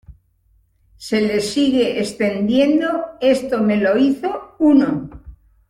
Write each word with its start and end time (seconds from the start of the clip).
se 0.97 1.21
le 1.21 1.39
sigue 1.41 1.99
extendiendo. 1.99 2.87
esto 3.21 3.59
me 3.61 3.77
lo 3.77 3.95
hizo 3.97 4.55
uno 4.57 5.07